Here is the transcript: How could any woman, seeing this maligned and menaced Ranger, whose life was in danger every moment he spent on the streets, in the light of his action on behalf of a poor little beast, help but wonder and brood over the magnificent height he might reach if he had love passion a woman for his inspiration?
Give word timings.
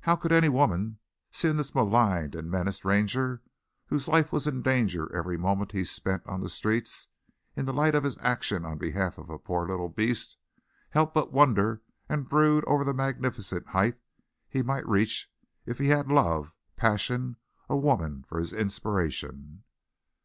How 0.00 0.16
could 0.16 0.32
any 0.32 0.48
woman, 0.48 0.98
seeing 1.30 1.56
this 1.56 1.72
maligned 1.72 2.34
and 2.34 2.50
menaced 2.50 2.84
Ranger, 2.84 3.42
whose 3.86 4.08
life 4.08 4.32
was 4.32 4.48
in 4.48 4.60
danger 4.60 5.14
every 5.14 5.36
moment 5.36 5.70
he 5.70 5.84
spent 5.84 6.26
on 6.26 6.40
the 6.40 6.48
streets, 6.48 7.06
in 7.54 7.64
the 7.64 7.72
light 7.72 7.94
of 7.94 8.02
his 8.02 8.18
action 8.18 8.64
on 8.64 8.76
behalf 8.76 9.18
of 9.18 9.30
a 9.30 9.38
poor 9.38 9.68
little 9.68 9.88
beast, 9.88 10.36
help 10.90 11.14
but 11.14 11.32
wonder 11.32 11.80
and 12.08 12.28
brood 12.28 12.64
over 12.64 12.82
the 12.82 12.92
magnificent 12.92 13.68
height 13.68 14.00
he 14.48 14.62
might 14.64 14.88
reach 14.88 15.30
if 15.64 15.78
he 15.78 15.86
had 15.86 16.10
love 16.10 16.56
passion 16.74 17.36
a 17.68 17.76
woman 17.76 18.24
for 18.24 18.40
his 18.40 18.52
inspiration? 18.52 19.62